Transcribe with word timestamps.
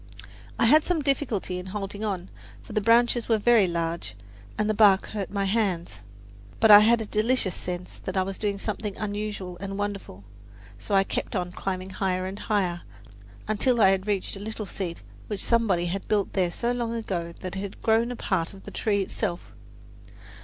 I 0.57 0.65
had 0.65 0.83
some 0.83 1.03
difficulty 1.03 1.59
in 1.59 1.67
holding 1.67 2.03
on, 2.03 2.29
for 2.63 2.73
the 2.73 2.81
branches 2.81 3.29
were 3.29 3.37
very 3.37 3.67
large 3.67 4.15
and 4.57 4.67
the 4.67 4.73
bark 4.73 5.09
hurt 5.09 5.29
my 5.29 5.45
hands. 5.45 6.01
But 6.59 6.71
I 6.71 6.79
had 6.79 7.01
a 7.01 7.05
delicious 7.05 7.53
sense 7.53 7.99
that 7.99 8.17
I 8.17 8.23
was 8.23 8.39
doing 8.39 8.57
something 8.57 8.97
unusual 8.97 9.57
and 9.59 9.77
wonderful 9.77 10.23
so 10.79 10.95
I 10.95 11.03
kept 11.03 11.35
on 11.35 11.51
climbing 11.51 11.91
higher 11.91 12.25
and 12.25 12.39
higher, 12.39 12.81
until 13.47 13.79
I 13.79 13.93
reached 13.93 14.35
a 14.35 14.39
little 14.39 14.65
seat 14.65 15.03
which 15.27 15.43
somebody 15.45 15.85
had 15.85 16.07
built 16.07 16.33
there 16.33 16.49
so 16.49 16.71
long 16.71 16.95
ago 16.95 17.31
that 17.41 17.55
it 17.55 17.59
had 17.59 17.83
grown 17.83 18.09
part 18.17 18.55
of 18.55 18.63
the 18.63 18.71
tree 18.71 19.03
itself. 19.03 19.53